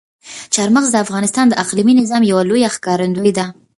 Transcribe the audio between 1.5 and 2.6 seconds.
اقلیمي نظام یوه